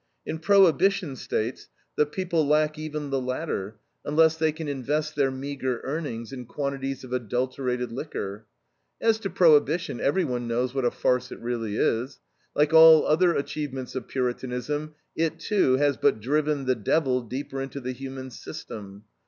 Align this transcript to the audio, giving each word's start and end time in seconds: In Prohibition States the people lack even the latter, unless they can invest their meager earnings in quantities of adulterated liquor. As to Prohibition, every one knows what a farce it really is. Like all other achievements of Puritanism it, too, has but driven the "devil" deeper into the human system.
In 0.25 0.39
Prohibition 0.39 1.15
States 1.15 1.69
the 1.95 2.07
people 2.07 2.47
lack 2.47 2.75
even 2.79 3.11
the 3.11 3.21
latter, 3.21 3.75
unless 4.03 4.35
they 4.35 4.51
can 4.51 4.67
invest 4.67 5.15
their 5.15 5.29
meager 5.29 5.79
earnings 5.81 6.33
in 6.33 6.47
quantities 6.47 7.03
of 7.03 7.13
adulterated 7.13 7.91
liquor. 7.91 8.47
As 8.99 9.19
to 9.19 9.29
Prohibition, 9.29 9.99
every 10.01 10.23
one 10.25 10.47
knows 10.47 10.73
what 10.73 10.85
a 10.85 10.89
farce 10.89 11.31
it 11.31 11.37
really 11.37 11.75
is. 11.77 12.19
Like 12.55 12.73
all 12.73 13.05
other 13.05 13.35
achievements 13.35 13.93
of 13.93 14.07
Puritanism 14.07 14.95
it, 15.15 15.39
too, 15.39 15.73
has 15.75 15.97
but 15.97 16.19
driven 16.19 16.65
the 16.65 16.73
"devil" 16.73 17.21
deeper 17.21 17.61
into 17.61 17.79
the 17.79 17.91
human 17.91 18.31
system. 18.31 19.03